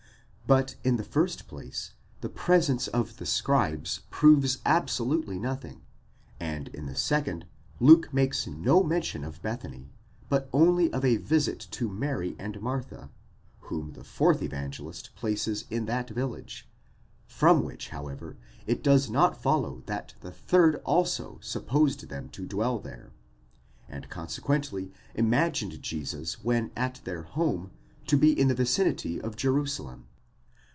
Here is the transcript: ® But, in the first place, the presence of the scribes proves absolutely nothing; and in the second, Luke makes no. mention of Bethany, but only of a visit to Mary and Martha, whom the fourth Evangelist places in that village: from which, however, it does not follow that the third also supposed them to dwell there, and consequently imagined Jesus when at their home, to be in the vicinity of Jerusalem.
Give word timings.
® 0.51 0.53
But, 0.53 0.75
in 0.83 0.97
the 0.97 1.03
first 1.05 1.47
place, 1.47 1.93
the 2.19 2.27
presence 2.27 2.89
of 2.89 3.15
the 3.15 3.25
scribes 3.25 4.01
proves 4.09 4.57
absolutely 4.65 5.39
nothing; 5.39 5.81
and 6.41 6.67
in 6.75 6.87
the 6.87 6.95
second, 6.95 7.45
Luke 7.79 8.13
makes 8.13 8.45
no. 8.47 8.83
mention 8.83 9.23
of 9.23 9.41
Bethany, 9.41 9.93
but 10.27 10.49
only 10.51 10.91
of 10.91 11.05
a 11.05 11.15
visit 11.15 11.65
to 11.71 11.87
Mary 11.87 12.35
and 12.37 12.61
Martha, 12.61 13.09
whom 13.61 13.93
the 13.93 14.03
fourth 14.03 14.41
Evangelist 14.43 15.15
places 15.15 15.63
in 15.69 15.85
that 15.85 16.09
village: 16.09 16.69
from 17.27 17.63
which, 17.63 17.87
however, 17.87 18.35
it 18.67 18.83
does 18.83 19.09
not 19.09 19.41
follow 19.41 19.83
that 19.85 20.15
the 20.19 20.31
third 20.33 20.81
also 20.83 21.37
supposed 21.41 22.09
them 22.09 22.27
to 22.27 22.45
dwell 22.45 22.77
there, 22.77 23.13
and 23.87 24.09
consequently 24.09 24.91
imagined 25.15 25.81
Jesus 25.81 26.43
when 26.43 26.71
at 26.75 26.99
their 27.05 27.23
home, 27.23 27.71
to 28.07 28.17
be 28.17 28.37
in 28.37 28.49
the 28.49 28.53
vicinity 28.55 29.17
of 29.21 29.37
Jerusalem. 29.37 30.07